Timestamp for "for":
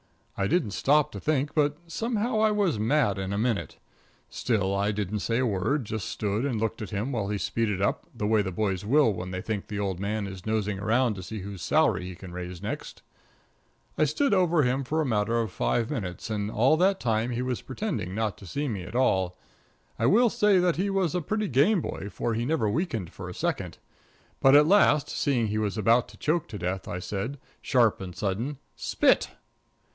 14.83-14.99, 22.11-22.33, 23.11-23.29